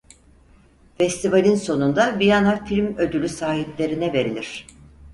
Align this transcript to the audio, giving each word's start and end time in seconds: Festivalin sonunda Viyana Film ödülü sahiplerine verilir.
Festivalin 0.97 1.55
sonunda 1.55 2.19
Viyana 2.19 2.65
Film 2.65 2.97
ödülü 2.97 3.29
sahiplerine 3.29 4.13
verilir. 4.13 4.67